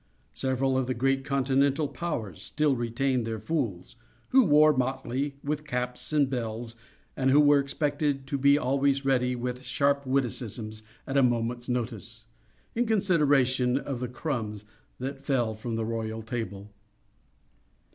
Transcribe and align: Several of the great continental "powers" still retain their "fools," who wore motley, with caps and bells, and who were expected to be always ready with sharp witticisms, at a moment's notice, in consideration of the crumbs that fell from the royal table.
Several 0.33 0.79
of 0.79 0.87
the 0.87 0.95
great 0.95 1.23
continental 1.23 1.87
"powers" 1.87 2.41
still 2.41 2.75
retain 2.75 3.23
their 3.23 3.37
"fools," 3.37 3.95
who 4.29 4.43
wore 4.43 4.75
motley, 4.75 5.35
with 5.43 5.63
caps 5.67 6.11
and 6.11 6.27
bells, 6.27 6.75
and 7.15 7.29
who 7.29 7.39
were 7.39 7.59
expected 7.59 8.25
to 8.25 8.39
be 8.39 8.57
always 8.57 9.05
ready 9.05 9.35
with 9.35 9.61
sharp 9.61 10.07
witticisms, 10.07 10.81
at 11.05 11.17
a 11.17 11.21
moment's 11.21 11.69
notice, 11.69 12.25
in 12.73 12.87
consideration 12.87 13.77
of 13.77 13.99
the 13.99 14.07
crumbs 14.07 14.65
that 14.97 15.23
fell 15.23 15.53
from 15.53 15.75
the 15.75 15.85
royal 15.85 16.23
table. 16.23 16.71